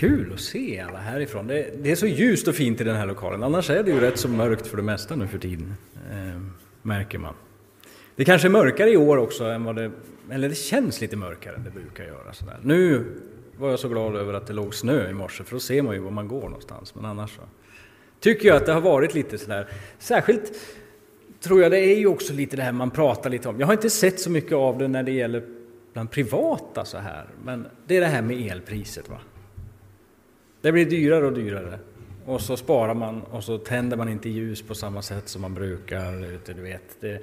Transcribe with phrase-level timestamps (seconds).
[0.00, 1.46] kul att se alla härifrån.
[1.46, 3.42] Det, det, är så ljust och fint i den här lokalen.
[3.42, 5.74] Annars är det ju rätt så mörkt för det mesta nu för tiden,
[6.10, 6.40] eh,
[6.82, 7.34] märker man.
[8.16, 9.90] Det kanske är mörkare i år också än vad det...
[10.30, 12.32] Eller det känns lite mörkare än det brukar göra.
[12.32, 12.58] Sådär.
[12.62, 13.04] Nu
[13.56, 15.94] var jag så glad över att det låg snö i morse, för då ser man
[15.94, 16.94] ju var man går någonstans.
[16.94, 17.42] Men annars så
[18.20, 20.52] tycker jag att det har varit lite sådär, särskilt
[21.40, 23.60] tror jag det är ju också lite det här man pratar lite om.
[23.60, 25.44] Jag har inte sett så mycket av det när det gäller
[25.92, 29.08] bland privata så här, men det är det här med elpriset.
[29.08, 29.18] va.
[30.60, 31.78] Det blir dyrare och dyrare.
[32.26, 35.54] Och så sparar man och så tänder man inte ljus på samma sätt som man
[35.54, 36.12] brukar.
[36.54, 37.00] Du vet.
[37.00, 37.22] Det...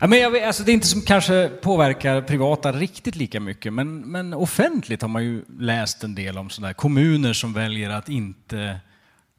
[0.00, 3.72] Ja, men jag vet, alltså det är inte som kanske påverkar privata riktigt lika mycket,
[3.72, 8.08] men, men offentligt har man ju läst en del om sådana kommuner som väljer att
[8.08, 8.80] inte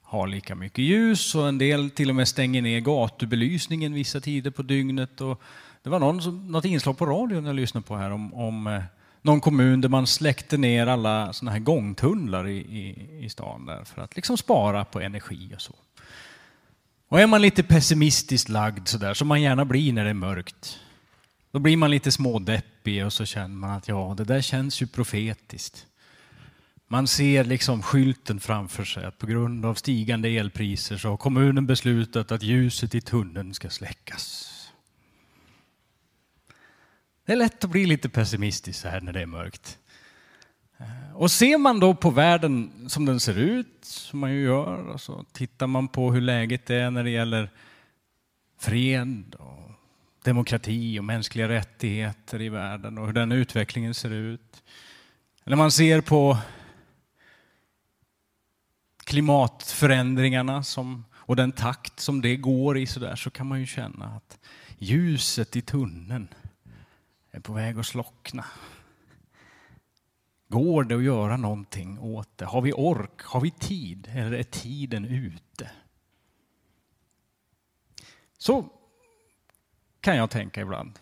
[0.03, 4.51] ha lika mycket ljus och en del till och med stänger ner gatubelysningen vissa tider
[4.51, 5.21] på dygnet.
[5.21, 5.41] Och
[5.83, 8.83] det var någon som, något inslag på radion jag lyssnade på här om, om eh,
[9.25, 13.83] någon kommun där man släckte ner alla såna här gångtunnlar i, i, i stan där
[13.83, 15.75] för att liksom spara på energi och så.
[17.07, 20.79] Och är man lite pessimistiskt lagd sådär, som man gärna blir när det är mörkt,
[21.51, 24.87] då blir man lite smådeppig och så känner man att ja, det där känns ju
[24.87, 25.85] profetiskt.
[26.87, 31.65] Man ser liksom skylten framför sig att på grund av stigande elpriser så har kommunen
[31.65, 34.54] beslutat att ljuset i tunneln ska släckas.
[37.25, 39.79] Det är lätt att bli lite pessimistisk så här när det är mörkt.
[40.77, 44.87] Eh, och ser man då på världen som den ser ut, som man ju gör,
[44.87, 47.49] och så tittar man på hur läget är när det gäller
[48.59, 49.71] fred, och
[50.23, 54.63] demokrati och mänskliga rättigheter i världen och hur den utvecklingen ser ut.
[55.43, 56.37] När man ser på
[59.03, 63.65] klimatförändringarna som, och den takt som det går i så, där, så kan man ju
[63.65, 64.39] känna att
[64.77, 66.27] ljuset i tunneln
[67.35, 68.45] är på väg att slockna.
[70.47, 72.45] Går det att göra någonting åt det?
[72.45, 73.21] Har vi ork?
[73.21, 74.07] Har vi tid?
[74.11, 75.71] Eller är tiden ute?
[78.37, 78.69] Så
[80.01, 80.99] kan jag tänka ibland,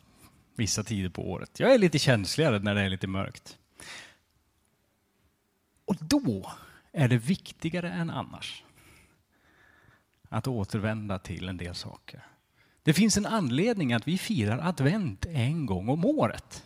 [0.55, 1.59] vissa tider på året.
[1.59, 3.57] Jag är lite känsligare när det är lite mörkt.
[5.85, 6.51] Och då
[6.91, 8.63] är det viktigare än annars
[10.29, 12.27] att återvända till en del saker.
[12.83, 16.63] Det finns en anledning att vi firar advent en gång om året.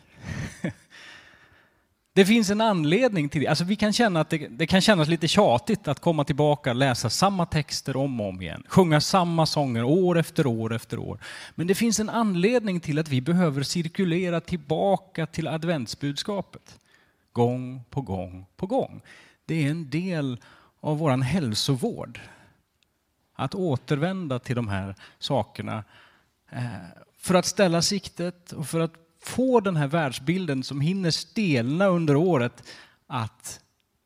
[2.17, 3.47] Det finns en anledning till det.
[3.47, 6.75] Alltså vi kan känna att det, det, kan kännas lite tjatigt att komma tillbaka och
[6.75, 8.63] läsa samma texter om och om igen.
[8.67, 11.19] Sjunga samma sånger år efter år efter år.
[11.55, 16.79] Men det finns en anledning till att vi behöver cirkulera tillbaka till adventsbudskapet.
[17.31, 19.01] Gång på gång på gång.
[19.45, 20.39] Det är en del
[20.79, 22.19] av vår hälsovård.
[23.35, 25.83] Att återvända till de här sakerna
[26.51, 26.63] eh,
[27.17, 32.15] för att ställa siktet och för att få den här världsbilden som hinner stelna under
[32.15, 32.63] året
[33.07, 33.59] att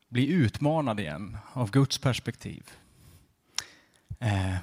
[0.08, 2.70] bli utmanad igen av Guds perspektiv.
[4.18, 4.56] Eh,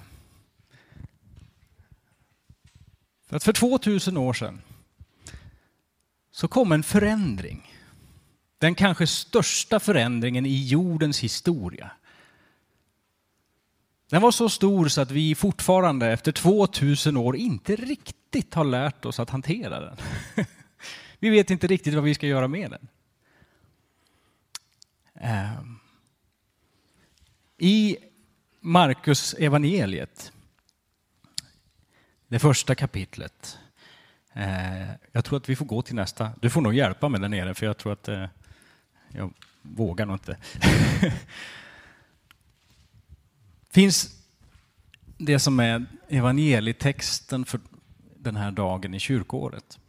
[3.28, 4.62] för att för 2000 år sedan
[6.32, 7.76] så kom en förändring.
[8.58, 11.92] Den kanske största förändringen i jordens historia.
[14.10, 18.19] Den var så stor så att vi fortfarande efter 2000 år inte riktigt
[18.54, 19.98] har lärt oss att hantera den.
[21.20, 22.88] Vi vet inte riktigt vad vi ska göra med den.
[25.14, 25.80] Ehm.
[27.58, 27.98] I
[28.60, 30.32] Markus evangeliet,
[32.28, 33.60] det första kapitlet.
[34.34, 36.32] Eh, jag tror att vi får gå till nästa.
[36.42, 38.26] Du får nog hjälpa mig där nere för jag tror att eh,
[39.10, 40.38] jag vågar nog inte.
[43.70, 44.20] finns
[45.18, 47.60] det som är evangelietexten för
[48.20, 49.80] den här dagen i kyrkåret.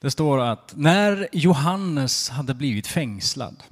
[0.00, 3.62] Det står att när Johannes hade blivit fängslad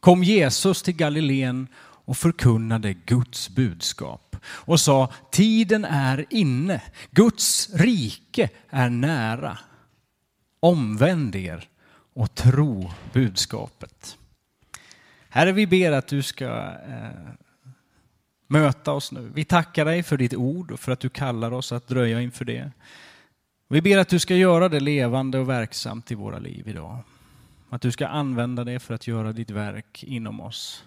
[0.00, 8.50] kom Jesus till Galileen och förkunnade Guds budskap och sa tiden är inne, Guds rike
[8.70, 9.58] är nära.
[10.60, 11.68] Omvänd er
[12.14, 14.18] och tro budskapet.
[15.28, 16.46] Herre, vi ber att du ska
[16.88, 17.10] eh,
[18.46, 19.30] möta oss nu.
[19.34, 22.44] Vi tackar dig för ditt ord och för att du kallar oss att dröja inför
[22.44, 22.70] det.
[23.68, 26.98] Vi ber att du ska göra det levande och verksamt i våra liv idag.
[27.70, 30.84] Att du ska använda det för att göra ditt verk inom oss.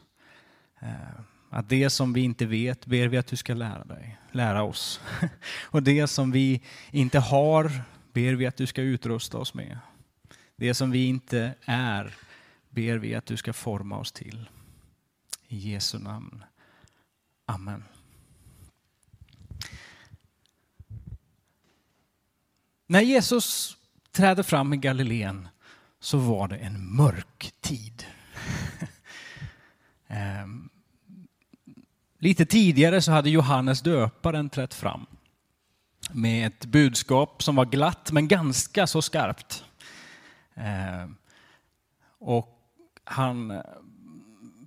[0.79, 1.19] Eh,
[1.49, 5.01] att det som vi inte vet ber vi att du ska lära dig, lära oss.
[5.63, 7.71] Och det som vi inte har
[8.13, 9.77] ber vi att du ska utrusta oss med.
[10.55, 12.13] Det som vi inte är
[12.69, 14.49] ber vi att du ska forma oss till.
[15.47, 16.43] I Jesu namn.
[17.49, 17.83] Amen.
[22.87, 23.77] När Jesus
[24.11, 25.47] träder fram i Galileen
[25.99, 28.05] så var det en mörk tid.
[30.07, 30.69] Ehm,
[32.17, 35.05] lite tidigare så hade Johannes döparen trätt fram
[36.11, 39.63] med ett budskap som var glatt men ganska så skarpt.
[40.53, 41.15] Ehm,
[42.19, 42.59] och
[43.03, 43.61] han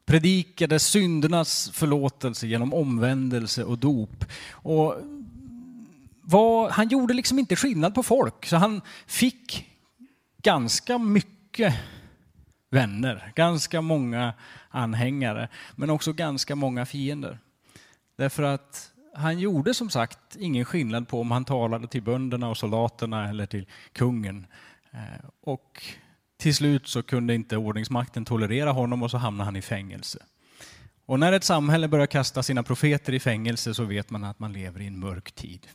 [0.04, 4.24] predikade syndernas förlåtelse genom omvändelse och dop.
[4.50, 4.96] Och
[6.22, 9.68] var, han gjorde liksom inte skillnad på folk, så han fick
[10.42, 11.74] ganska mycket
[12.70, 14.34] vänner, ganska många
[14.70, 17.38] anhängare, men också ganska många fiender.
[18.16, 22.56] Därför att han gjorde som sagt ingen skillnad på om han talade till bönderna och
[22.56, 24.46] soldaterna eller till kungen.
[24.90, 25.82] Eh, och
[26.42, 30.18] till slut så kunde inte ordningsmakten tolerera honom och så hamnade han i fängelse.
[31.06, 34.52] Och när ett samhälle börjar kasta sina profeter i fängelse så vet man att man
[34.52, 35.66] lever i en mörk tid.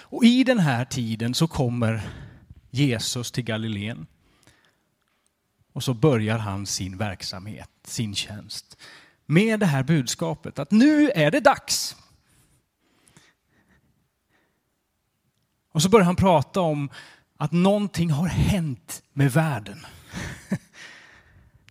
[0.00, 2.08] Och i den här tiden så kommer
[2.70, 4.06] Jesus till Galileen.
[5.72, 8.78] Och så börjar han sin verksamhet, sin tjänst
[9.26, 11.96] med det här budskapet att nu är det dags.
[15.72, 16.90] Och så börjar han prata om
[17.38, 19.86] att någonting har hänt med världen.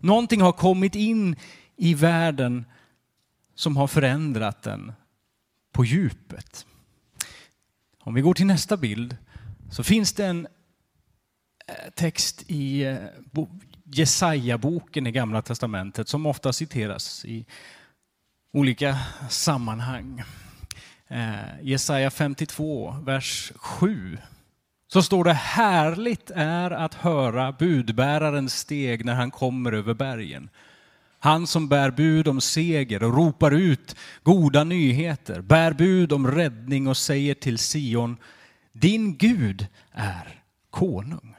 [0.01, 1.35] någonting har kommit in
[1.75, 2.65] i världen
[3.55, 4.93] som har förändrat den
[5.71, 6.65] på djupet.
[7.99, 9.17] Om vi går till nästa bild
[9.71, 10.47] så finns det en
[11.67, 12.97] eh, text i eh,
[13.83, 17.45] Jesaja-boken i Gamla Testamentet som ofta citeras i
[18.53, 18.97] olika
[19.29, 20.23] sammanhang.
[21.07, 24.17] Eh, Jesaja 52, vers 7.
[24.87, 30.49] Så står det härligt är att höra budbärarens steg när han kommer över bergen.
[31.19, 36.87] Han som bär bud om seger och ropar ut goda nyheter, bär bud om räddning
[36.87, 38.17] och säger till Sion,
[38.73, 41.35] din Gud är konung.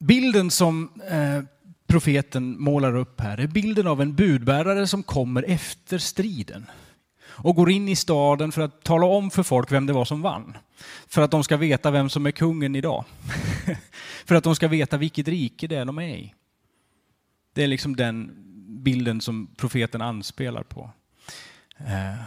[0.00, 1.42] Bilden som eh,
[1.86, 6.66] profeten målar upp här är bilden av en budbärare som kommer efter striden
[7.38, 10.22] och går in i staden för att tala om för folk vem det var som
[10.22, 10.56] vann.
[11.06, 13.04] För att de ska veta vem som är kungen idag.
[14.24, 16.34] för att de ska veta vilket rike det är de är i.
[17.52, 18.34] Det är liksom den
[18.68, 20.90] bilden som profeten anspelar på.
[21.78, 22.22] Eh,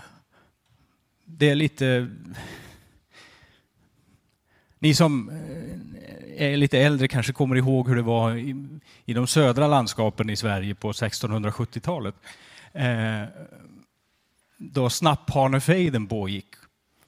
[1.26, 2.08] det är lite...
[4.80, 8.36] Ni som eh, är lite äldre kanske kommer ihåg hur det var
[9.06, 12.16] i, de södra landskapen i Sverige på 1670-talet.
[14.64, 16.46] Då snapphanefejden pågick.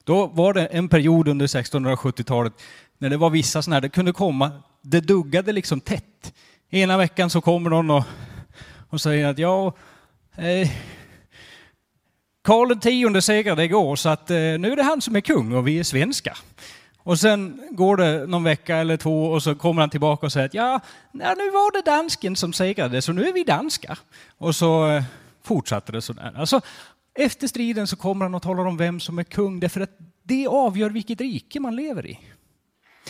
[0.03, 2.53] Då var det en period under 1670-talet
[2.97, 4.51] när det var vissa sådana här, det kunde komma,
[4.81, 6.33] det duggade liksom tätt.
[6.69, 8.03] Ena veckan så kommer någon och,
[8.89, 9.73] och säger att ja,
[10.35, 10.69] eh,
[12.44, 15.67] Karl X segrade igår så att eh, nu är det han som är kung och
[15.67, 16.38] vi är svenska.
[16.97, 20.45] Och sen går det någon vecka eller två och så kommer han tillbaka och säger
[20.45, 20.79] att ja,
[21.11, 24.00] ja nu var det dansken som segrade så nu är vi danskar.
[24.38, 25.03] Och så eh,
[25.44, 26.33] fortsatte det sådär.
[26.38, 26.61] Alltså,
[27.15, 30.48] efter striden så kommer han och talar om vem som är kung därför att det
[30.48, 32.19] avgör vilket rike man lever i.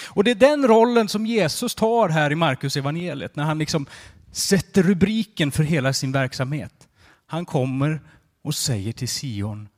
[0.08, 3.86] Och det är den rollen som Jesus tar här i Markus evangeliet när han liksom
[4.32, 6.88] sätter rubriken för hela sin verksamhet.
[7.26, 8.02] Han kommer
[8.42, 9.70] och säger till Sion,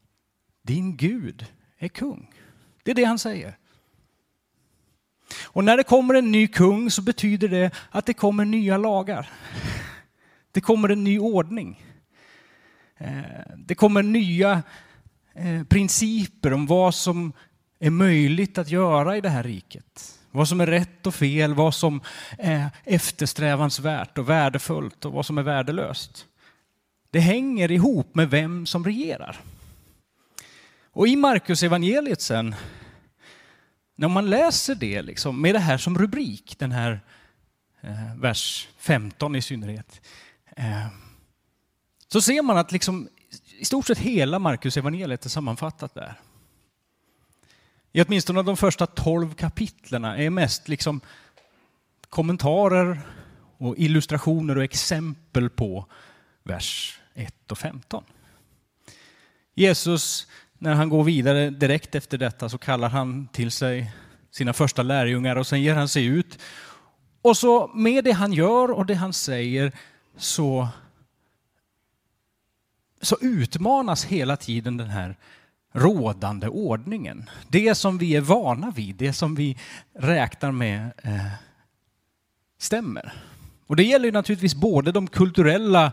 [0.64, 1.46] din Gud
[1.78, 2.32] är kung.
[2.84, 3.58] Det är det han säger.
[5.44, 9.30] Och när det kommer en ny kung så betyder det att det kommer nya lagar.
[10.52, 11.84] Det kommer en ny ordning.
[12.98, 13.24] Eh,
[13.58, 14.64] det kommer nya
[15.34, 17.34] eh, principer om vad som
[17.80, 20.20] är möjligt att göra i det här riket.
[20.32, 22.02] Vad som är rätt och fel, vad som
[22.38, 26.26] är eftersträvansvärt och värdefullt och vad som är värdelöst.
[27.12, 29.40] Det hänger ihop med vem som regerar.
[30.92, 32.56] Och i Markus evangeliet sen,
[33.96, 37.00] när man läser det liksom, med det här som rubrik, den här
[37.82, 40.02] eh, vers 15 i synnerhet,
[40.58, 40.88] eh,
[42.16, 43.10] så ser man att liksom,
[43.60, 46.14] i stort sett hela Markus evangeliet är sammanfattat där.
[47.92, 51.02] I åtminstone de första tolv kapitlerna är mest liksom
[52.10, 53.02] kommentarer
[53.58, 55.86] och illustrationer och exempel på
[56.44, 58.04] vers 1 och 15.
[59.56, 63.92] Jesus, när han går vidare direkt efter detta så kallar han till sig
[64.32, 66.40] sina första lärjungar och sen ger han sig ut.
[67.22, 69.72] Och så med det han gör och det han säger
[70.18, 70.70] så
[73.02, 75.16] så utmanas hela tiden den här
[75.74, 77.30] rådande ordningen.
[77.48, 79.58] Det som vi är vana vid, det som vi
[80.00, 81.28] räknar med eh,
[82.58, 83.14] stämmer.
[83.68, 85.92] Och det gäller naturligtvis både de kulturella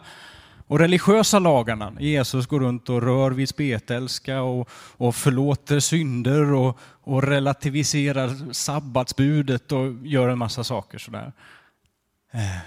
[0.66, 1.92] och religiösa lagarna.
[2.00, 9.72] Jesus går runt och rör vid spetälska och, och förlåter synder och, och relativiserar sabbatsbudet
[9.72, 11.32] och gör en massa saker sådär.
[12.32, 12.58] Eh,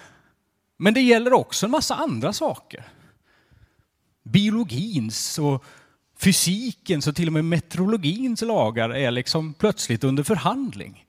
[0.77, 2.86] men det gäller också en massa andra saker
[4.25, 5.63] biologins och
[6.17, 11.05] fysikens och till och med meteorologins lagar är liksom plötsligt under förhandling.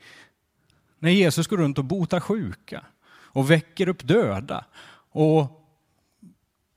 [0.99, 4.65] När Jesus går runt och botar sjuka och väcker upp döda
[5.13, 5.67] och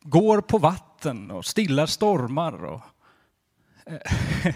[0.02, 2.82] går på vatten och stillar stormar och
[3.86, 4.56] eh,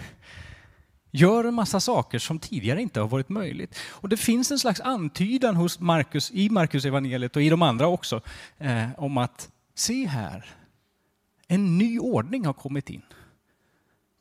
[1.10, 3.78] gör en massa saker som tidigare inte har varit möjligt.
[3.88, 7.86] Och det finns en slags antydan hos Marcus, i Markus evangeliet och i de andra
[7.86, 8.20] också
[8.58, 10.54] eh, om att se här,
[11.48, 13.02] en ny ordning har kommit in.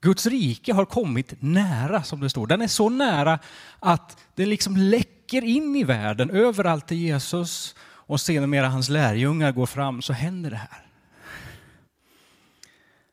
[0.01, 2.47] Guds rike har kommit nära, som det står.
[2.47, 3.39] Den är så nära
[3.79, 6.29] att den liksom läcker in i världen.
[6.29, 10.85] Överallt där Jesus och sedermera hans lärjungar går fram så händer det här.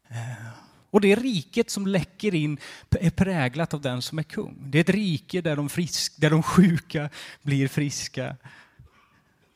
[0.08, 0.46] Eh,
[0.90, 2.58] och det riket som läcker in
[2.90, 4.56] är präglat av den som är kung.
[4.70, 7.10] Det är ett rike där de, frisk, där de sjuka
[7.42, 8.36] blir friska.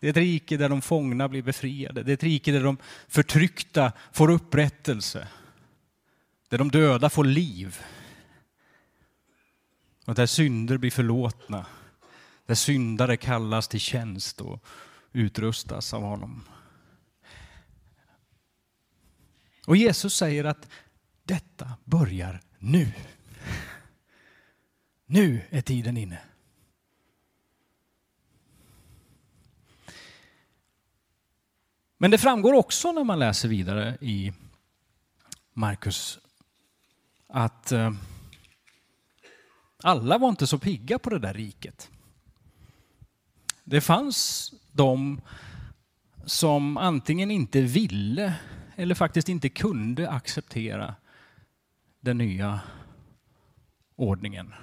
[0.05, 2.03] Det är ett rike där de fångna blir befriade.
[2.03, 2.77] Det är ett rike där de
[3.09, 5.29] förtryckta får upprättelse.
[6.49, 7.81] Där de döda får liv.
[10.05, 11.67] Och där synder blir förlåtna.
[12.47, 14.65] Där syndare kallas till tjänst och
[15.13, 16.45] utrustas av honom.
[19.67, 20.69] Och Jesus säger att
[21.23, 22.93] detta börjar nu.
[25.07, 26.19] Nu är tiden inne.
[31.99, 34.33] Men det framgår också när man läser vidare i
[35.53, 36.19] Markus
[37.29, 37.93] att eh,
[39.83, 41.91] alla var inte så pigga på det där riket.
[43.65, 45.21] Det fanns de
[46.25, 48.35] som antingen inte ville
[48.77, 50.95] eller faktiskt inte kunde acceptera
[52.01, 52.61] den nya
[53.97, 54.55] ordningen.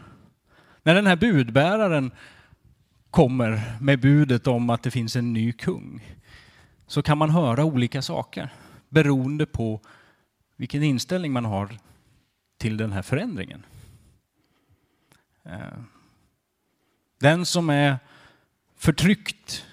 [0.83, 2.11] När den här budbäraren
[3.09, 6.17] kommer med budet om att det finns en ny kung
[6.91, 8.53] så kan man höra olika saker
[8.89, 9.81] beroende på
[10.55, 11.77] vilken inställning man har
[12.57, 13.65] till den här förändringen.
[15.43, 15.79] Eh,
[17.19, 17.99] den som är
[18.77, 19.65] förtryckt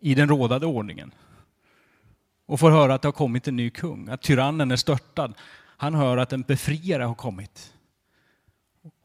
[0.00, 1.14] i den rådande ordningen
[2.46, 5.34] och får höra att det har kommit en ny kung, att tyrannen är störtad.
[5.76, 7.74] Han hör att en befriare har kommit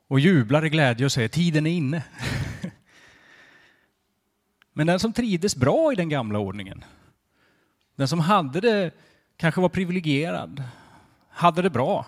[0.07, 2.03] och jublar i glädje och säger tiden är inne.
[4.73, 6.83] Men den som trivdes bra i den gamla ordningen,
[7.97, 8.91] den som hade det,
[9.37, 10.63] kanske var privilegierad,
[11.29, 12.05] hade det bra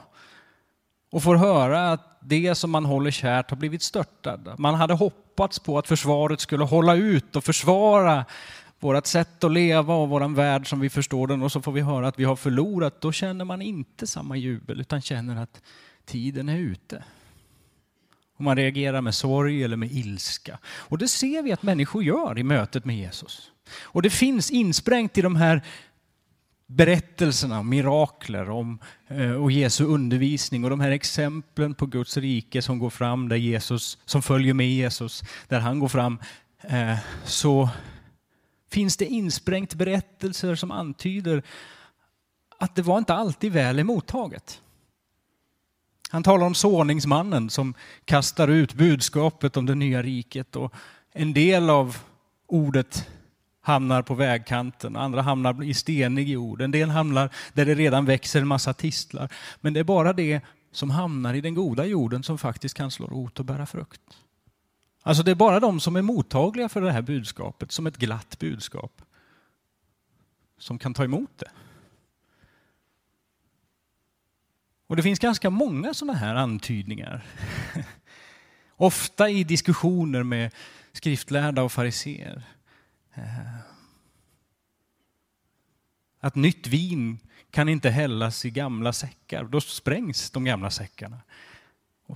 [1.11, 4.55] och får höra att det som man håller kärt har blivit störtad.
[4.57, 8.25] Man hade hoppats på att försvaret skulle hålla ut och försvara
[8.79, 11.81] vårt sätt att leva och vår värld som vi förstår den och så får vi
[11.81, 13.01] höra att vi har förlorat.
[13.01, 15.61] Då känner man inte samma jubel utan känner att
[16.05, 17.03] tiden är ute.
[18.39, 20.59] Och man reagerar med sorg eller med ilska.
[20.65, 23.51] Och det ser vi att människor gör i mötet med Jesus.
[23.81, 25.61] Och det finns insprängt i de här
[26.67, 32.79] berättelserna, mirakler om, eh, och Jesu undervisning och de här exemplen på Guds rike som
[32.79, 36.19] går fram där Jesus, som följer med Jesus, där han går fram,
[36.61, 37.69] eh, så
[38.71, 41.43] finns det insprängt berättelser som antyder
[42.57, 44.61] att det var inte alltid väl emottaget.
[46.11, 47.73] Han talar om såningsmannen som
[48.05, 50.73] kastar ut budskapet om det nya riket och
[51.11, 51.97] en del av
[52.47, 53.07] ordet
[53.61, 58.41] hamnar på vägkanten, andra hamnar i stenig jord, en del hamnar där det redan växer
[58.41, 59.31] en massa tistlar.
[59.61, 63.07] Men det är bara det som hamnar i den goda jorden som faktiskt kan slå
[63.07, 64.01] rot och bära frukt.
[65.03, 68.39] Alltså det är bara de som är mottagliga för det här budskapet som ett glatt
[68.39, 69.01] budskap
[70.57, 71.49] som kan ta emot det.
[74.89, 77.25] Och det finns ganska många sådana här antydningar.
[78.75, 80.53] Ofta i diskussioner med
[80.93, 82.43] skriftlärda och fariseer.
[83.13, 83.59] Eh,
[86.19, 87.19] att nytt vin
[87.51, 91.19] kan inte hällas i gamla säckar, då sprängs de gamla säckarna.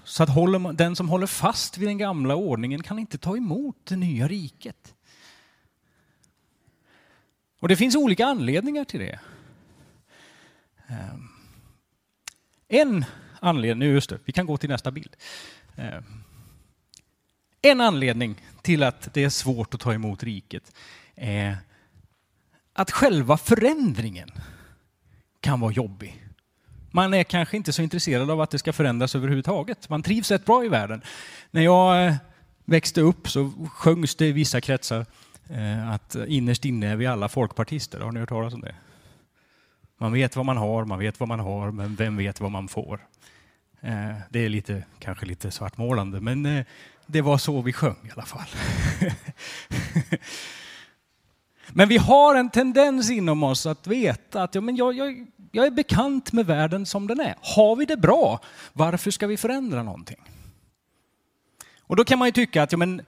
[0.03, 3.85] Så att håller, den som håller fast vid den gamla ordningen kan inte ta emot
[3.85, 4.95] det nya riket.
[7.59, 9.19] Och det finns olika anledningar till det.
[10.87, 11.32] Ehm.
[12.73, 13.05] En
[13.39, 15.15] anledning, just det, vi kan gå till nästa bild.
[15.75, 15.99] Eh,
[17.61, 20.75] en anledning till att det är svårt att ta emot riket
[21.15, 21.57] är
[22.73, 24.29] att själva förändringen
[25.39, 26.23] kan vara jobbig.
[26.91, 29.89] Man är kanske inte så intresserad av att det ska förändras överhuvudtaget.
[29.89, 31.01] Man trivs rätt bra i världen.
[31.51, 32.15] När jag eh,
[32.65, 35.05] växte upp så sjöngs det i vissa kretsar
[35.49, 37.99] eh, att innerst inne är vi alla folkpartister.
[37.99, 38.75] Har ni hört talas om det?
[40.03, 42.67] Man vet vad man har, man vet vad man har, men vem vet vad man
[42.67, 43.07] får?
[43.81, 46.65] Eh, det är lite, kanske lite svartmålande, men eh,
[47.05, 48.47] det var så vi sjöng i alla fall.
[51.73, 55.65] Men vi har en tendens inom oss att veta att ja, men jag, jag, jag
[55.65, 57.35] är bekant med världen som den är.
[57.41, 58.39] Har vi det bra,
[58.73, 60.21] varför ska vi förändra någonting?
[61.79, 63.01] Och då kan man ju tycka att ja, men,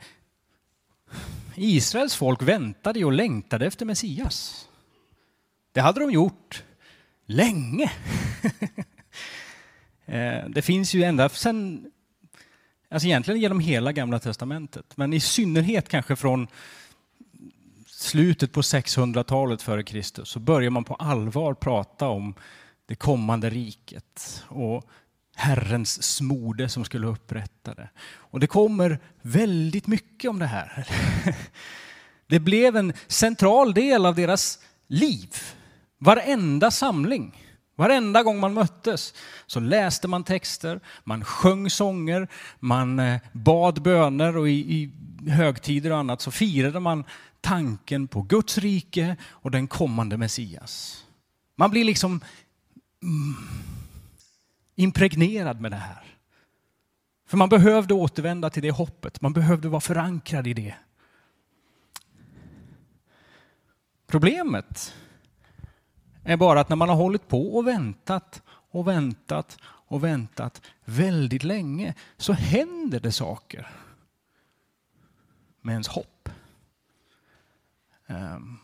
[1.55, 4.67] Israels folk väntade och längtade efter Messias.
[5.71, 6.63] Det hade de gjort
[7.25, 7.91] länge.
[10.07, 11.91] Eh, det finns ju ända sedan,
[12.89, 16.47] alltså egentligen genom hela Gamla Testamentet, men i synnerhet kanske från
[17.87, 22.35] slutet på 600-talet före Kristus så börjar man på allvar prata om
[22.85, 24.89] det kommande riket och
[25.35, 27.89] Herrens smorde som skulle upprätta det.
[28.05, 30.87] Och det kommer väldigt mycket om det här.
[32.27, 35.35] Det blev en central del av deras liv.
[35.97, 37.43] Varenda samling,
[37.75, 39.13] varenda gång man möttes
[39.45, 42.27] så läste man texter, man sjöng sånger,
[42.59, 44.91] man eh, bad böner och i, i
[45.29, 47.03] högtider och annat så firade man
[47.41, 51.05] tanken på Guds rike och den kommande Messias.
[51.55, 52.21] Man blir liksom
[53.03, 53.35] mm,
[54.75, 56.03] impregnerad med det här.
[57.27, 60.75] För man behövde återvända till det hoppet, man behövde vara förankrad i det.
[64.07, 64.93] Problemet
[66.25, 71.43] är bara att när man har hållit på och väntat och väntat och väntat väldigt
[71.43, 73.67] länge så händer det saker
[75.61, 76.29] med ens hopp.
[78.07, 78.59] Um,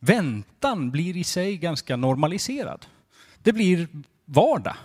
[0.00, 2.86] väntan blir i sig ganska normaliserad.
[3.42, 3.88] Det blir
[4.24, 4.76] vardag.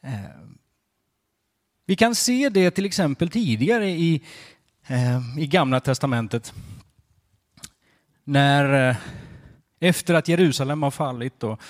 [0.00, 0.58] Um,
[1.86, 4.22] vi kan se det till exempel tidigare i,
[4.88, 6.54] um, i Gamla Testamentet.
[8.24, 8.96] När eh,
[9.80, 11.60] efter att Jerusalem har fallit och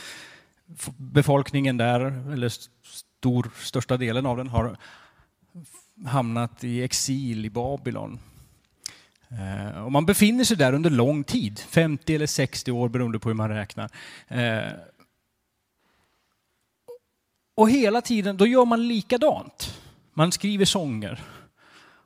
[0.96, 2.00] befolkningen där,
[2.32, 2.48] eller
[2.82, 4.76] stor, största delen av den, har
[6.06, 8.18] hamnat i exil i Babylon.
[9.28, 13.28] Eh, och man befinner sig där under lång tid, 50 eller 60 år beroende på
[13.28, 13.90] hur man räknar.
[14.28, 14.72] Eh,
[17.54, 19.80] och hela tiden, då gör man likadant.
[20.14, 21.22] Man skriver sånger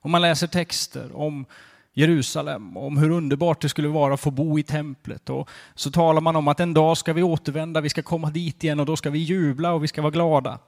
[0.01, 1.47] och man läser texter om
[1.92, 5.31] Jerusalem, om hur underbart det skulle vara att få bo i templet.
[5.31, 8.64] Och så talar man om att en dag ska vi återvända, vi ska komma dit
[8.64, 10.59] igen och då ska vi jubla och vi ska vara glada.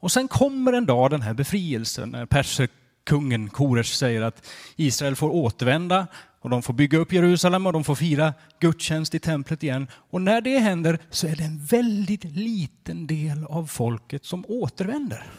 [0.00, 5.30] Och sen kommer en dag den här befrielsen när perserkungen Koresh säger att Israel får
[5.30, 6.06] återvända
[6.40, 9.88] och de får bygga upp Jerusalem och de får fira gudstjänst i templet igen.
[10.10, 15.30] Och när det händer så är det en väldigt liten del av folket som återvänder.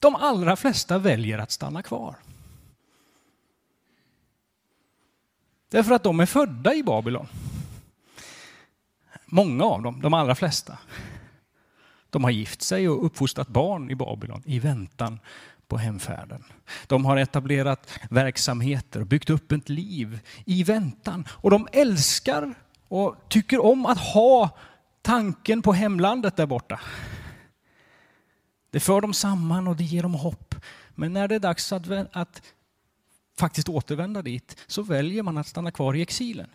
[0.00, 2.16] De allra flesta väljer att stanna kvar.
[5.70, 7.26] Därför att de är födda i Babylon.
[9.26, 10.78] Många av dem, de allra flesta.
[12.10, 15.20] De har gift sig och uppfostrat barn i Babylon i väntan
[15.68, 16.44] på hemfärden.
[16.86, 21.24] De har etablerat verksamheter och byggt upp ett liv i väntan.
[21.30, 22.54] Och de älskar
[22.88, 24.58] och tycker om att ha
[25.02, 26.80] tanken på hemlandet där borta.
[28.70, 30.54] Det för dem samman och det ger dem hopp.
[30.94, 32.42] Men när det är dags att, att
[33.40, 36.50] faktiskt återvända dit så väljer man att stanna kvar i exilen.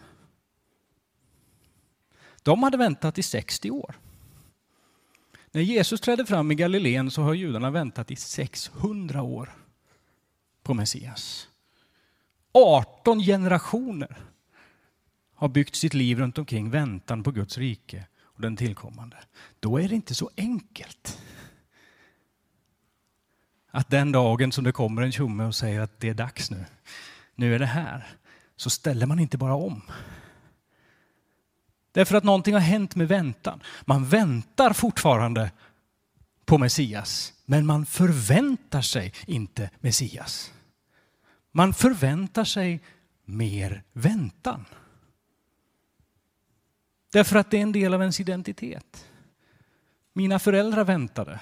[2.43, 3.95] De hade väntat i 60 år.
[5.51, 9.55] När Jesus trädde fram i Galileen så har judarna väntat i 600 år
[10.63, 11.47] på Messias.
[12.51, 14.17] 18 generationer
[15.35, 19.17] har byggt sitt liv runt omkring väntan på Guds rike och den tillkommande.
[19.59, 21.19] Då är det inte så enkelt
[23.75, 26.65] att den dagen som det kommer en tjomme och säger att det är dags nu,
[27.35, 28.07] nu är det här,
[28.55, 29.81] så ställer man inte bara om.
[31.91, 33.63] Därför att någonting har hänt med väntan.
[33.85, 35.51] Man väntar fortfarande
[36.45, 40.53] på Messias, men man förväntar sig inte Messias.
[41.51, 42.81] Man förväntar sig
[43.25, 44.65] mer väntan.
[47.11, 49.09] Därför att det är en del av ens identitet.
[50.13, 51.39] Mina föräldrar väntade.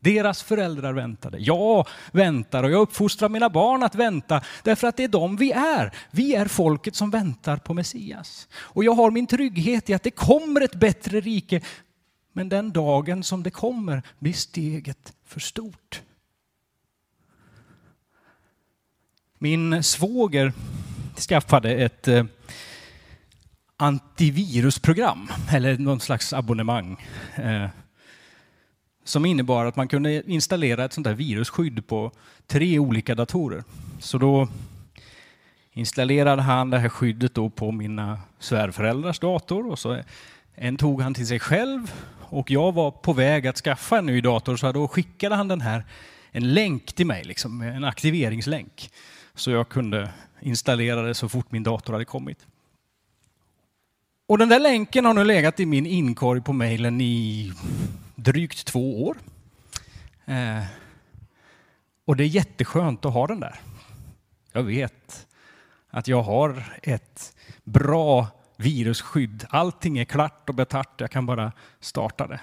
[0.00, 1.38] Deras föräldrar väntade.
[1.38, 5.52] Jag väntar och jag uppfostrar mina barn att vänta därför att det är de vi
[5.52, 5.94] är.
[6.10, 8.48] Vi är folket som väntar på Messias.
[8.52, 11.60] Och jag har min trygghet i att det kommer ett bättre rike.
[12.32, 16.02] Men den dagen som det kommer blir steget för stort.
[19.38, 20.52] Min svåger
[21.28, 22.24] skaffade ett eh,
[23.76, 27.06] antivirusprogram, eller någon slags abonnemang.
[27.34, 27.66] Eh,
[29.08, 32.12] som innebar att man kunde installera ett sånt där virusskydd på
[32.46, 33.64] tre olika datorer.
[33.98, 34.48] Så då
[35.72, 40.02] installerade han det här skyddet då på mina svärföräldrars dator och så
[40.54, 44.20] en tog han till sig själv och jag var på väg att skaffa en ny
[44.20, 45.84] dator så då skickade han den här,
[46.30, 48.90] en länk till mig, liksom, en aktiveringslänk.
[49.34, 52.46] Så jag kunde installera det så fort min dator hade kommit.
[54.26, 57.52] Och den där länken har nu legat i min inkorg på mejlen i
[58.18, 59.16] drygt två år.
[60.24, 60.64] Eh,
[62.04, 63.60] och det är jätteskönt att ha den där.
[64.52, 65.26] Jag vet
[65.90, 68.26] att jag har ett bra
[68.56, 69.46] virusskydd.
[69.50, 72.40] Allting är klart och betart, jag kan bara starta det.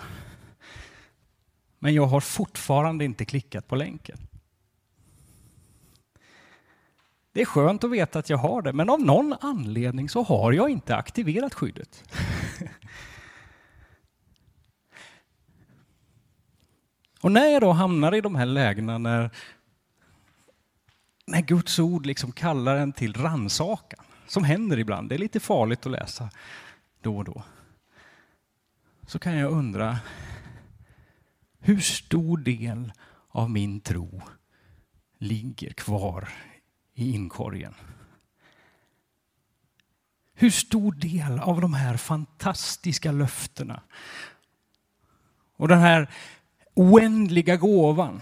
[1.79, 4.17] Men jag har fortfarande inte klickat på länken.
[7.31, 10.51] Det är skönt att veta att jag har det, men av någon anledning så har
[10.51, 12.03] jag inte aktiverat skyddet.
[17.25, 19.29] Och när jag då hamnar i de här lägena när,
[21.25, 25.85] när Guds ord liksom kallar en till rannsakan, som händer ibland, det är lite farligt
[25.85, 26.29] att läsa
[27.01, 27.43] då och då,
[29.07, 29.99] så kan jag undra
[31.59, 32.91] hur stor del
[33.29, 34.21] av min tro
[35.17, 36.29] ligger kvar
[36.93, 37.73] i inkorgen.
[40.33, 43.81] Hur stor del av de här fantastiska löftena
[45.57, 46.09] och den här
[46.75, 48.21] oändliga gåvan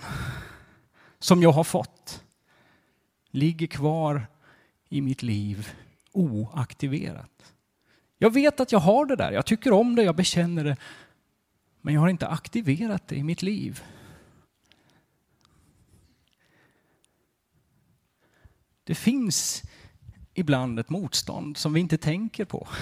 [1.19, 2.23] som jag har fått
[3.31, 4.27] ligger kvar
[4.89, 5.69] i mitt liv
[6.11, 7.53] oaktiverat.
[8.17, 10.77] Jag vet att jag har det där, jag tycker om det, jag bekänner det,
[11.81, 13.83] men jag har inte aktiverat det i mitt liv.
[18.83, 19.63] Det finns
[20.33, 22.67] ibland ett motstånd som vi inte tänker på.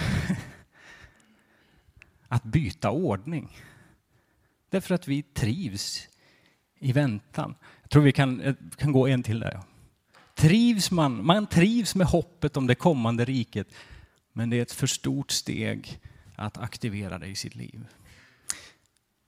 [2.27, 3.57] Att byta ordning.
[4.71, 6.07] Därför att vi trivs
[6.79, 7.55] i väntan.
[7.81, 9.59] Jag tror vi kan, eh, kan gå en till där.
[10.35, 13.67] Trivs man, man trivs med hoppet om det kommande riket,
[14.33, 15.99] men det är ett för stort steg
[16.35, 17.85] att aktivera det i sitt liv.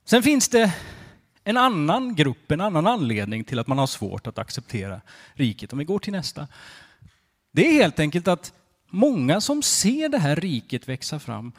[0.04, 0.74] Sen finns det
[1.44, 5.00] en annan grupp, en annan anledning till att man har svårt att acceptera
[5.34, 5.72] riket.
[5.72, 6.48] Om vi går till nästa.
[7.52, 8.52] Det är helt enkelt att
[8.90, 11.52] många som ser det här riket växa fram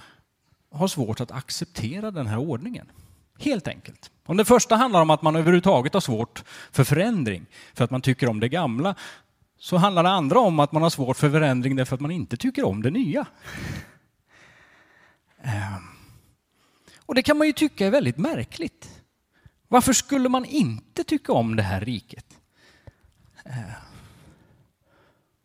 [0.72, 2.88] har svårt att acceptera den här ordningen.
[3.40, 4.12] Helt enkelt.
[4.26, 8.02] Om det första handlar om att man överhuvudtaget har svårt för förändring, för att man
[8.02, 8.96] tycker om det gamla,
[9.58, 12.38] så handlar det andra om att man har svårt för förändring därför att man inte
[12.38, 13.26] tycker om det nya.
[15.42, 15.84] Ehm.
[17.06, 19.02] Och det kan man ju tycka är väldigt märkligt.
[19.68, 22.40] Varför skulle man inte tycka om det här riket?
[23.46, 23.72] Ehm.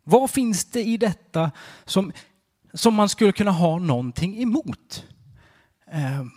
[0.03, 1.51] Vad finns det i detta
[1.85, 2.11] som,
[2.73, 5.05] som man skulle kunna ha någonting emot?
[5.91, 6.31] Ehm.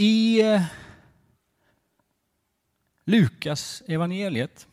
[0.00, 0.62] I eh,
[3.04, 4.66] Lukas evangeliet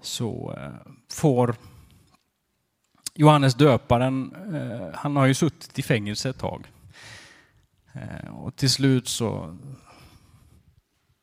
[0.00, 1.54] så eh, får
[3.14, 6.66] Johannes döparen, eh, han har ju suttit i fängelse ett tag.
[8.30, 9.56] Och till slut så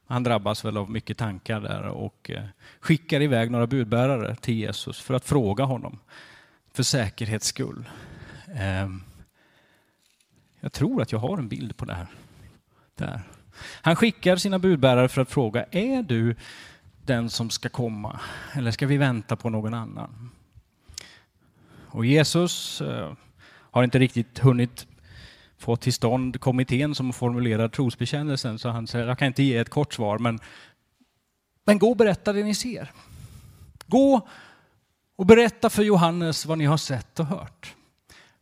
[0.07, 2.31] han drabbas väl av mycket tankar där och
[2.79, 5.99] skickar iväg några budbärare till Jesus för att fråga honom
[6.73, 7.89] för säkerhets skull.
[8.55, 9.03] Ehm,
[10.59, 12.07] jag tror att jag har en bild på det här.
[12.95, 13.21] Där.
[13.81, 16.35] Han skickar sina budbärare för att fråga, är du
[17.05, 18.19] den som ska komma?
[18.53, 20.29] Eller ska vi vänta på någon annan?
[21.87, 23.13] Och Jesus eh,
[23.47, 24.87] har inte riktigt hunnit
[25.57, 29.69] få till stånd kommittén som formulerar trosbekännelsen, så han säger, jag kan inte ge ett
[29.69, 30.39] kort svar, men,
[31.65, 32.91] men gå och berätta det ni ser.
[33.87, 34.27] Gå
[35.15, 37.75] och berätta för Johannes vad ni har sett och hört.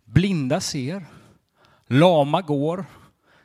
[0.06, 1.06] Blinda ser,
[1.88, 2.86] lama går,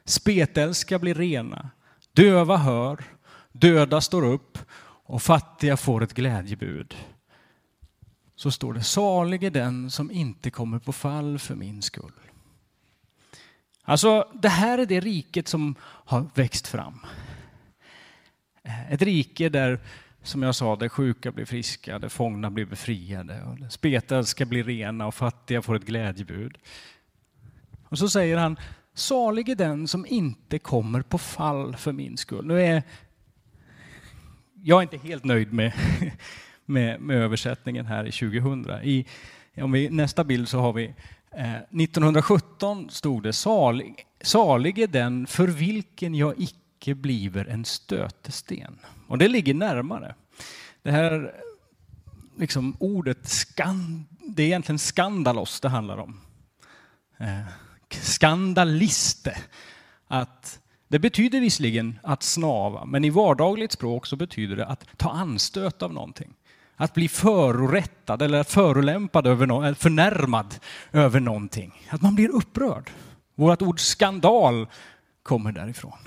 [0.09, 1.71] Spetälska blir rena,
[2.12, 3.05] döva hör,
[3.53, 4.59] döda står upp
[5.05, 6.97] och fattiga får ett glädjebud.
[8.37, 12.12] Så står det, salig är den som inte kommer på fall för min skull.
[13.83, 17.01] Alltså, det här är det riket som har växt fram.
[18.90, 19.81] Ett rike där,
[20.23, 25.07] som jag sa, där sjuka blir friska, där fångna blir befriade, och spetälska blir rena
[25.07, 26.59] och fattiga får ett glädjebud.
[27.88, 28.57] Och så säger han,
[28.99, 32.47] Salig är den som inte kommer på fall för min skull.
[32.47, 32.83] Nu är
[34.63, 35.73] jag är inte helt nöjd med,
[36.67, 38.71] med, med översättningen här i 2000.
[38.83, 39.07] I,
[39.57, 40.95] om vi, nästa bild så har vi
[41.33, 48.79] eh, 1917 stod det salig, salig är den för vilken jag icke bliver en stötesten.
[49.07, 50.15] Och det ligger närmare.
[50.83, 51.35] Det här
[52.37, 56.21] liksom ordet skand, det är egentligen skandalos det handlar om.
[57.19, 57.41] Eh,
[57.94, 59.38] skandaliste.
[60.07, 65.11] Att det betyder visserligen att snava, men i vardagligt språk så betyder det att ta
[65.11, 66.35] anstöt av någonting.
[66.77, 70.55] Att bli förorättad eller förolämpad över no förnärmad
[70.92, 71.87] över någonting.
[71.88, 72.90] Att man blir upprörd.
[73.35, 74.66] Vårt ord skandal
[75.22, 75.98] kommer därifrån.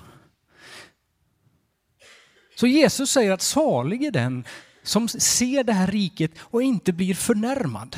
[2.56, 4.44] Så Jesus säger att salig är den
[4.84, 7.98] som ser det här riket och inte blir förnärmad.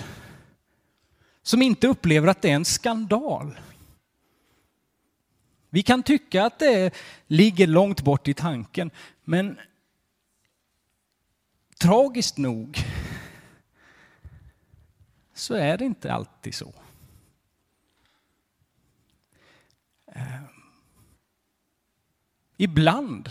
[1.43, 3.59] Som inte upplever att det är en skandal.
[5.73, 6.93] Vi kan tycka att det
[7.27, 8.91] ligger långt bort i tanken,
[9.23, 9.59] men
[11.79, 12.77] tragiskt nog
[15.33, 16.73] så är det inte alltid så.
[20.05, 20.43] Eh,
[22.57, 23.29] ibland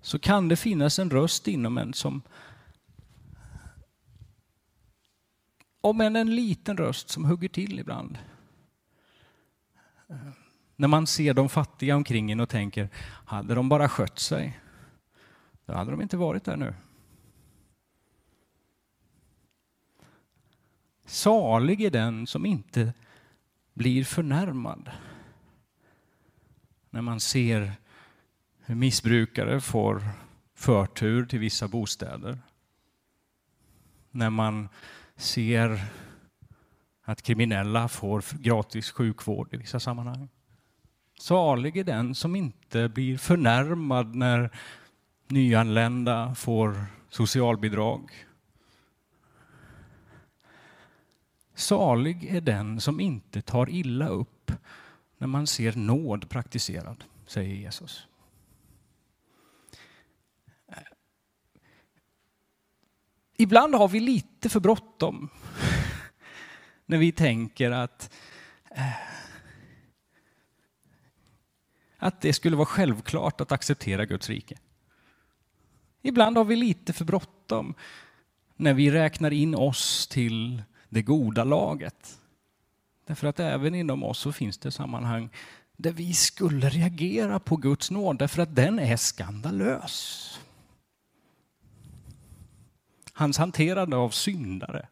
[0.00, 2.22] så kan det finnas en röst inom en som
[5.80, 8.18] om än en liten röst som hugger till ibland.
[10.08, 10.43] Eh,
[10.76, 14.60] när man ser de fattiga omkring en och tänker, hade de bara skött sig,
[15.66, 16.74] då hade de inte varit där nu.
[21.06, 22.92] Salig är den som inte
[23.74, 24.90] blir förnärmad.
[26.90, 27.72] När man ser
[28.58, 30.02] hur missbrukare får
[30.54, 32.38] förtur till vissa bostäder.
[34.10, 34.68] När man
[35.16, 35.84] ser
[37.02, 40.28] att kriminella får gratis sjukvård i vissa sammanhang.
[41.24, 44.50] Salig är den som inte blir förnärmad när
[45.28, 48.26] nyanlända får socialbidrag.
[51.54, 54.52] Salig är den som inte tar illa upp
[55.18, 58.06] när man ser nåd praktiserad, säger Jesus.
[63.36, 65.28] Ibland har vi lite för bråttom
[66.86, 68.14] när vi tänker att
[68.70, 69.14] eh,
[72.04, 74.56] att det skulle vara självklart att acceptera Guds rike.
[76.02, 77.74] Ibland har vi lite för bråttom
[78.56, 82.18] när vi räknar in oss till det goda laget.
[83.06, 85.28] Därför att även inom oss så finns det sammanhang
[85.76, 90.30] där vi skulle reagera på Guds nåd därför att den är skandalös.
[93.12, 94.88] Hans hanterande av syndare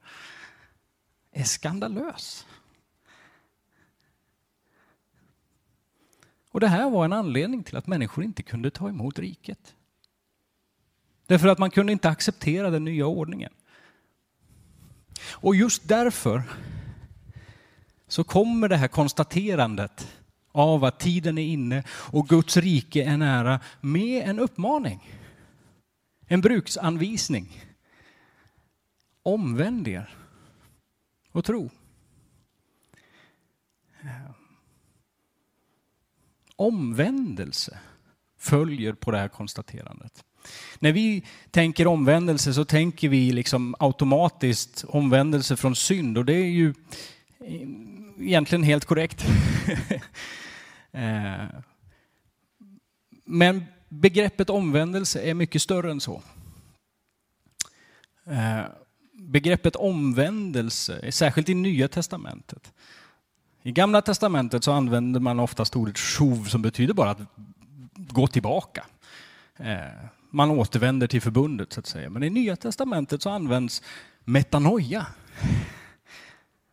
[1.32, 2.46] är skandalös.
[6.52, 9.74] Och det här var en anledning till att människor inte kunde ta emot riket.
[11.26, 13.52] Därför att man kunde inte acceptera den nya ordningen.
[15.30, 16.42] Och just därför
[18.08, 23.60] så kommer det här konstaterandet av att tiden är inne och Guds rike är nära
[23.80, 25.10] med en uppmaning.
[26.26, 27.64] En bruksanvisning.
[29.22, 30.16] Omvänd er
[31.32, 31.70] och tro.
[36.62, 37.78] Omvändelse
[38.38, 40.24] följer på det här konstaterandet.
[40.78, 46.50] När vi tänker omvändelse så tänker vi liksom automatiskt omvändelse från synd och det är
[46.50, 46.74] ju
[47.40, 47.68] eh,
[48.18, 49.24] egentligen helt korrekt.
[50.94, 51.44] Eh,
[53.24, 56.22] men begreppet omvändelse är mycket större än så.
[58.26, 58.62] Eh,
[59.12, 62.72] begreppet omvändelse, särskilt i Nya Testamentet.
[63.62, 67.20] I Gamla Testamentet så använder man oftast ordet shov som betyder bara att
[67.94, 68.84] gå tillbaka.
[69.56, 69.76] Eh,
[70.30, 72.10] man återvänder till förbundet så att säga.
[72.10, 73.82] Men i Nya Testamentet så används
[74.24, 75.06] metanoia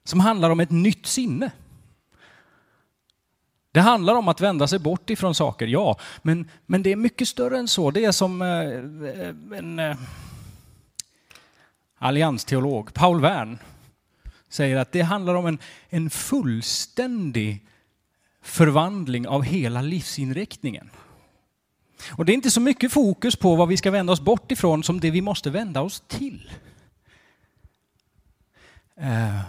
[0.04, 1.52] som handlar om ett nytt sinne.
[3.71, 7.28] Det handlar om att vända sig bort ifrån saker, ja, men, men det är mycket
[7.28, 7.91] större än så.
[7.91, 9.97] Det är som eh, eh en eh,
[11.97, 13.60] alliansteolog, Paul Wern,
[14.49, 15.59] säger att det handlar om en,
[15.89, 17.65] en fullständig
[18.41, 20.89] förvandling av hela livsinriktningen.
[22.12, 24.83] Och det är inte så mycket fokus på vad vi ska vända oss bort ifrån
[24.83, 26.51] som det vi måste vända oss till.
[28.95, 29.41] Eh,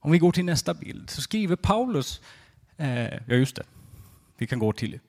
[0.00, 2.20] om vi går till nästa bild så skriver Paulus,
[2.76, 3.64] eh, ja just det,
[4.36, 5.00] vi kan gå till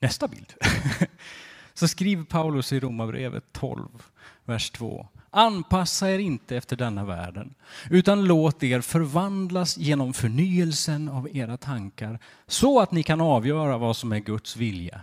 [0.00, 0.54] nästa bild.
[1.74, 3.88] så skriver Paulus i Romarbrevet 12,
[4.44, 5.08] vers 2.
[5.34, 7.54] Anpassa er inte efter denna världen,
[7.90, 13.96] utan låt er förvandlas genom förnyelsen av era tankar, så att ni kan avgöra vad
[13.96, 15.00] som är Guds vilja,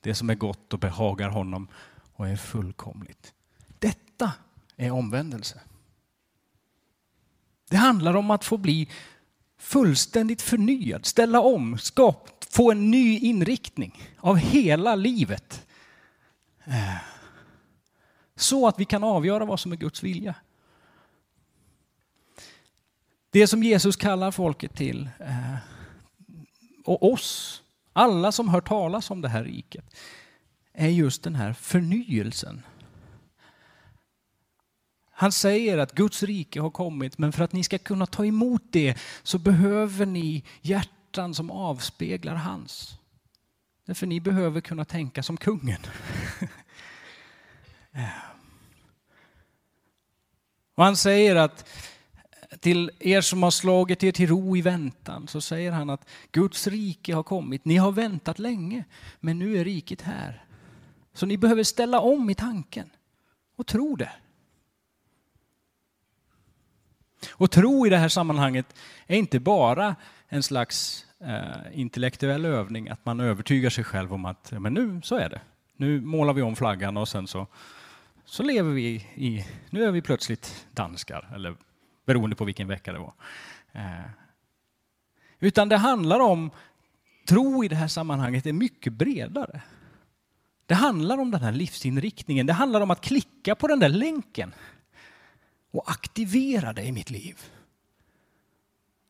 [0.00, 1.68] det som är gott och behagar honom
[2.14, 3.32] och är fullkomligt.
[3.78, 4.32] Detta
[4.76, 5.60] är omvändelse.
[7.70, 8.88] Det handlar om att få bli
[9.58, 15.66] fullständigt förnyad, ställa om, skap, få en ny inriktning av hela livet.
[16.64, 17.13] Eh,
[18.36, 20.34] så att vi kan avgöra vad som är Guds vilja.
[23.30, 25.56] Det som Jesus kallar folket till, eh,
[26.84, 29.84] och oss, alla som hör talas om det här riket,
[30.72, 32.62] är just den här förnyelsen.
[35.10, 38.62] Han säger att Guds rike har kommit, men för att ni ska kunna ta emot
[38.70, 42.98] det så behöver ni hjärtan som avspeglar hans.
[43.86, 45.80] Därför ni behöver kunna tänka som kungen.
[50.74, 51.68] Och han säger att
[52.60, 56.66] till er som har slagit er till ro i väntan så säger han att Guds
[56.66, 57.64] rike har kommit.
[57.64, 58.84] Ni har väntat länge,
[59.20, 60.44] men nu är riket här.
[61.12, 62.90] Så ni behöver ställa om i tanken
[63.56, 64.12] och tro det.
[67.30, 68.66] Och tro i det här sammanhanget
[69.06, 69.96] är inte bara
[70.28, 75.16] en slags eh, intellektuell övning, att man övertygar sig själv om att men nu så
[75.16, 75.40] är det.
[75.76, 77.46] Nu målar vi om flaggan och sen så,
[78.24, 81.56] så lever vi i, nu är vi plötsligt danskar, eller
[82.06, 83.14] beroende på vilken vecka det var.
[83.72, 84.10] Eh,
[85.38, 86.50] utan det handlar om,
[87.28, 89.62] tro i det här sammanhanget är mycket bredare.
[90.66, 94.54] Det handlar om den här livsinriktningen, det handlar om att klicka på den där länken
[95.70, 97.38] och aktivera det i mitt liv.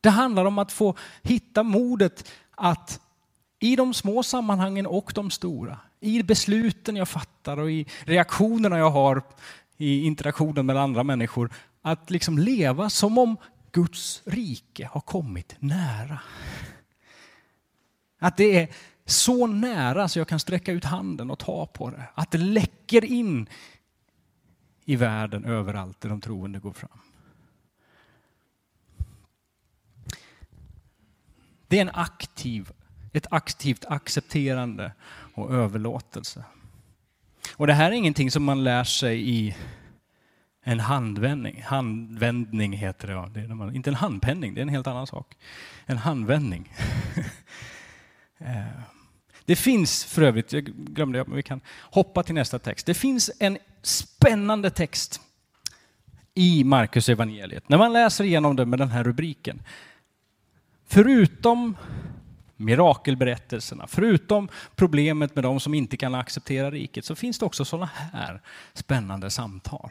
[0.01, 3.01] Det handlar om att få hitta modet att
[3.59, 8.89] i de små sammanhangen och de stora, i besluten jag fattar och i reaktionerna jag
[8.89, 9.23] har
[9.77, 13.37] i interaktionen med andra människor, att liksom leva som om
[13.71, 16.19] Guds rike har kommit nära.
[18.19, 18.69] Att det är
[19.05, 22.03] så nära så jag kan sträcka ut handen och ta på det.
[22.13, 23.49] Att det läcker in
[24.85, 26.99] i världen överallt där de troende går fram.
[31.67, 32.71] Det är en aktiv,
[33.13, 34.91] ett aktivt accepterande
[35.35, 36.43] och överlåtelse.
[37.55, 39.55] Och det här är ingenting som man lär sig i
[40.63, 41.61] en handvändning.
[41.65, 45.37] Handvändning heter det, det är man, inte en handpenning, det är en helt annan sak.
[45.85, 46.73] En handvändning.
[48.37, 48.79] Eh,
[49.45, 52.85] det finns för övrigt, jag glömde men vi kan hoppa till nästa text.
[52.85, 55.21] Det finns en spännande text
[56.33, 57.69] i Markus evangeliet.
[57.69, 59.61] När man läser igenom det med den här rubriken.
[60.87, 61.77] Förutom
[62.57, 67.89] mirakelberättelserna, förutom problemet med de som inte kan acceptera riket, så finns det också sådana
[68.13, 68.41] här
[68.73, 69.89] spännande samtal.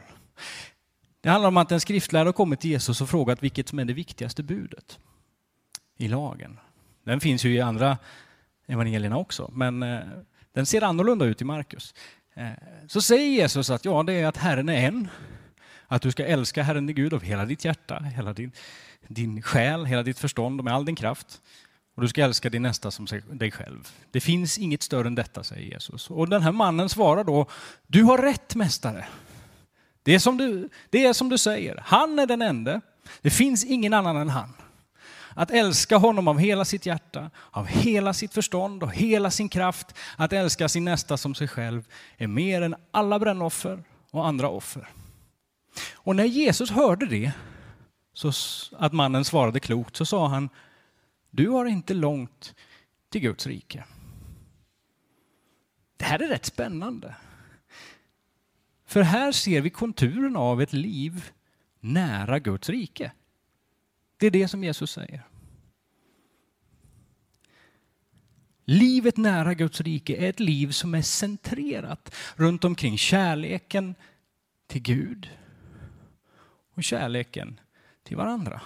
[1.21, 3.85] Det handlar om att en skriftlärare har kommit till Jesus och frågat vilket som är
[3.85, 4.99] det viktigaste budet
[5.97, 6.59] i lagen.
[7.03, 7.97] Den finns ju i andra
[8.67, 9.99] evangelierna också, men eh,
[10.53, 11.93] den ser annorlunda ut i Markus.
[12.33, 12.49] Eh,
[12.87, 15.07] så säger Jesus att ja, det är att Herren är en,
[15.87, 18.51] att du ska älska Herren din Gud av hela ditt hjärta, hela din,
[19.07, 21.41] din själ, hela ditt förstånd och med all din kraft.
[21.95, 23.89] Och du ska älska din nästa som dig själv.
[24.11, 26.09] Det finns inget större än detta, säger Jesus.
[26.09, 27.47] Och den här mannen svarar då,
[27.87, 29.05] du har rätt mästare.
[30.03, 32.81] Det är som du, det är som du säger, han är den enda.
[33.21, 34.53] Det finns ingen annan än han.
[35.33, 39.87] Att älska honom av hela sitt hjärta, av hela sitt förstånd och hela sin kraft.
[40.17, 44.87] Att älska sin nästa som sig själv är mer än alla brännoffer och andra offer.
[45.93, 47.31] Och när Jesus hörde det,
[48.13, 48.31] så
[48.77, 50.49] att mannen svarade klokt, så sa han,
[51.35, 52.55] du har inte långt
[53.09, 53.83] till Guds rike.
[55.97, 57.15] Det här är rätt spännande.
[58.85, 61.31] För här ser vi konturen av ett liv
[61.79, 63.11] nära Guds rike.
[64.17, 65.27] Det är det som Jesus säger.
[68.65, 73.95] Livet nära Guds rike är ett liv som är centrerat runt omkring kärleken
[74.67, 75.29] till Gud
[76.73, 77.59] och kärleken
[78.03, 78.61] till varandra.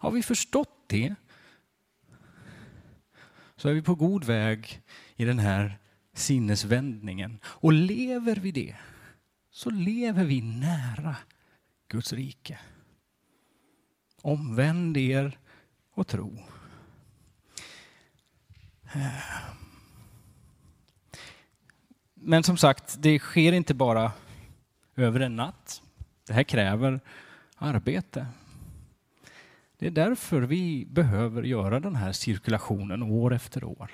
[0.00, 1.14] Har vi förstått det
[3.56, 4.82] så är vi på god väg
[5.16, 5.78] i den här
[6.14, 7.38] sinnesvändningen.
[7.44, 8.76] Och lever vi det
[9.50, 11.16] så lever vi nära
[11.88, 12.58] Guds rike.
[14.22, 15.38] Omvänd er
[15.94, 16.38] och tro.
[22.14, 24.12] Men som sagt, det sker inte bara
[24.96, 25.82] över en natt.
[26.26, 27.00] Det här kräver
[27.56, 28.26] arbete.
[29.80, 33.90] Det är därför vi behöver göra den här cirkulationen år efter år.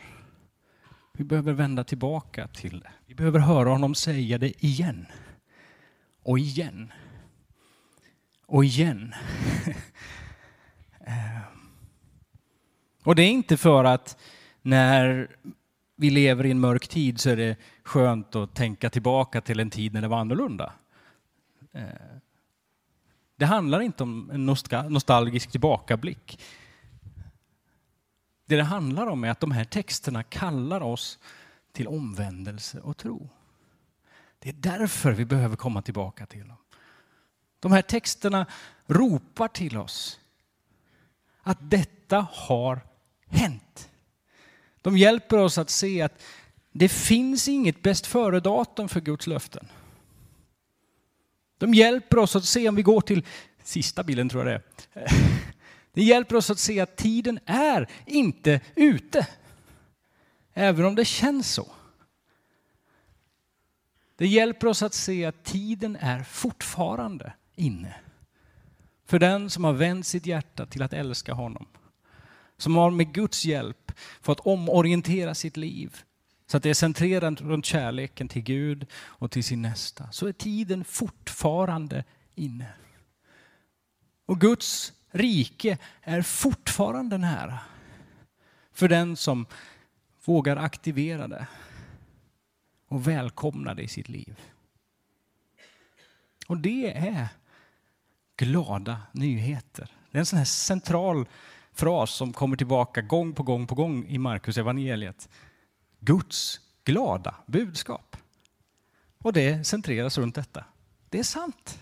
[1.13, 2.91] Vi behöver vända tillbaka till det.
[3.07, 5.07] Vi behöver höra honom säga det igen.
[6.23, 6.93] Och igen.
[8.47, 9.15] Och igen.
[11.09, 11.41] Eh.
[13.05, 14.19] Och det är inte för att
[14.63, 15.31] när
[15.97, 19.71] vi lever i en mörk tid så är det skönt att tänka tillbaka till en
[19.71, 20.73] tid när det var annorlunda.
[21.73, 21.83] Eh.
[23.37, 24.47] Det handlar inte om en
[24.93, 26.41] nostalgisk tillbakablick.
[28.47, 31.19] Det det handlar om är att de här texterna kallar oss
[31.73, 33.29] till omvändelse och tro.
[34.39, 36.57] Det är därför vi behöver komma tillbaka till dem.
[37.61, 38.47] De här texterna
[38.87, 40.21] ropar till oss
[41.43, 42.81] att detta har
[43.29, 43.91] hänt.
[44.83, 46.23] De hjälper oss att se att
[46.73, 49.69] det finns inget bäst före-datum för Guds löften.
[51.59, 53.25] De hjälper oss att se, om vi går till
[53.63, 54.61] sista bilden tror jag
[54.95, 55.11] det är.
[55.93, 59.27] Det hjälper oss att se att tiden är inte ute.
[60.55, 61.69] Även om det känns så.
[64.17, 67.95] Det hjälper oss att se att tiden är fortfarande inne.
[69.07, 71.67] För den som har vänt sitt hjärta till att älska honom.
[72.57, 76.03] Som har med Guds hjälp fått omorientera sitt liv
[76.47, 80.13] så att det är centrerat runt kärleken till Gud och till sin nästa.
[80.13, 82.73] Så är tiden fortfarande inne.
[84.27, 87.59] Och Guds rike är fortfarande nära.
[88.73, 89.47] För den som
[90.25, 91.47] vågar aktivera det
[92.89, 94.41] och välkomna det i sitt liv.
[96.47, 97.29] Och det är
[98.37, 99.91] glada nyheter.
[100.11, 101.27] Det är en sån här central
[101.73, 105.29] fras som kommer tillbaka gång på gång på gång i Markus evangeliet.
[106.01, 108.17] Guds glada budskap.
[109.19, 110.65] Och det centreras runt detta.
[111.09, 111.81] Det är sant.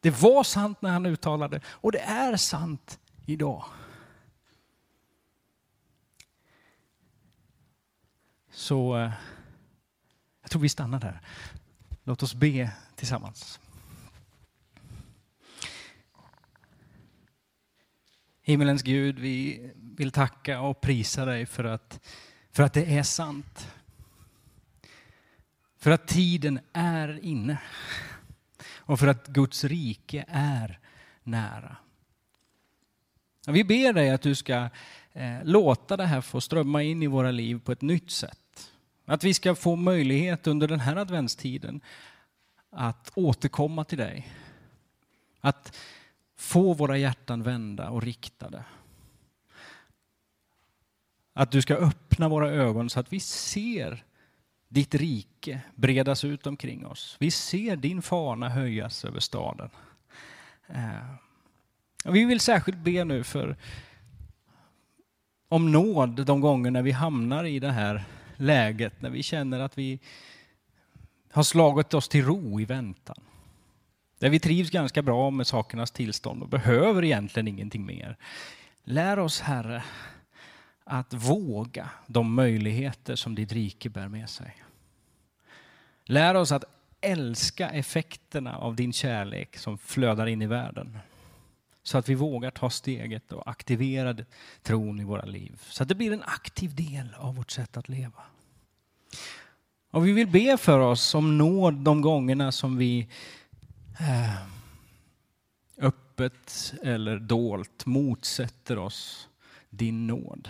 [0.00, 3.64] Det var sant när han uttalade och det är sant idag.
[8.50, 9.12] Så eh,
[10.42, 11.20] jag tror vi stannar där.
[12.04, 13.60] Låt oss be tillsammans.
[18.42, 22.00] Himmelens Gud, vi vill tacka och prisa dig för att,
[22.52, 23.68] för att det är sant.
[25.78, 27.58] För att tiden är inne.
[28.76, 30.78] Och för att Guds rike är
[31.22, 31.76] nära.
[33.46, 34.68] Vi ber dig att du ska
[35.12, 38.72] eh, låta det här få strömma in i våra liv på ett nytt sätt.
[39.04, 41.80] Att vi ska få möjlighet under den här adventstiden
[42.70, 44.28] att återkomma till dig.
[45.40, 45.76] Att
[46.36, 48.64] få våra hjärtan vända och riktade.
[51.32, 54.04] Att du ska öppna våra ögon så att vi ser
[54.68, 57.16] ditt rike bredas ut omkring oss.
[57.20, 59.70] Vi ser din fana höjas över staden.
[60.68, 61.14] Eh,
[62.04, 63.56] vi vill särskilt be nu för
[65.48, 68.04] om nåd de gånger när vi hamnar i det här
[68.36, 69.98] läget, när vi känner att vi
[71.32, 73.16] har slagit oss till ro i väntan.
[74.18, 78.16] Där vi trivs ganska bra med sakernas tillstånd och behöver egentligen ingenting mer.
[78.84, 79.84] Lär oss, Herre,
[80.84, 84.62] att våga de möjligheter som ditt rike bär med sig.
[86.04, 86.64] Lär oss att
[87.00, 90.98] älska effekterna av din kärlek som flödar in i världen.
[91.82, 94.16] Så att vi vågar ta steget och aktivera
[94.62, 95.62] tron i våra liv.
[95.68, 98.22] Så att det blir en aktiv del av vårt sätt att leva.
[99.90, 103.08] Och vi vill be för oss om nåd de gångerna som vi
[104.00, 104.42] eh,
[105.78, 109.28] öppet eller dolt motsätter oss
[109.70, 110.48] din nåd.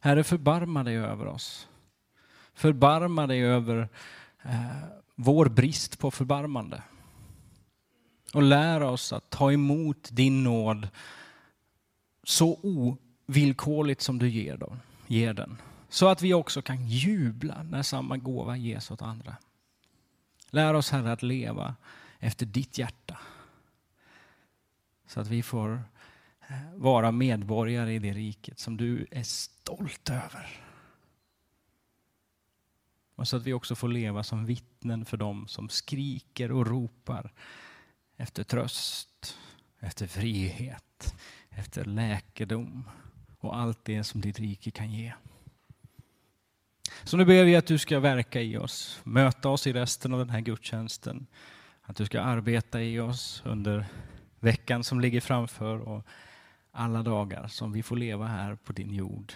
[0.00, 1.68] Herre, förbarma dig över oss.
[2.54, 3.88] Förbarma dig över
[4.42, 4.66] eh,
[5.14, 6.82] vår brist på förbarmande.
[8.34, 10.88] Och lär oss att ta emot din nåd
[12.22, 15.58] så ovillkorligt som du ger, dem, ger den.
[15.88, 19.36] Så att vi också kan jubla när samma gåva ges åt andra.
[20.50, 21.74] Lär oss Herre att leva
[22.18, 23.18] efter ditt hjärta.
[25.06, 25.82] Så att vi får
[26.74, 30.62] vara medborgare i det riket som du är stolt över.
[33.14, 37.32] Och så att vi också får leva som vittnen för dem som skriker och ropar
[38.16, 39.38] efter tröst,
[39.80, 41.14] efter frihet,
[41.50, 42.88] efter läkedom
[43.38, 45.12] och allt det som ditt rike kan ge.
[47.04, 50.18] Så nu ber vi att du ska verka i oss, möta oss i resten av
[50.18, 51.26] den här gudstjänsten.
[51.82, 53.86] Att du ska arbeta i oss under
[54.40, 56.06] veckan som ligger framför och
[56.76, 59.32] alla dagar som vi får leva här på din jord.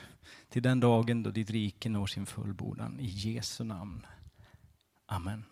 [0.48, 3.00] Till den dagen då ditt rike når sin fullbordan.
[3.00, 4.06] I Jesu namn.
[5.06, 5.44] Amen.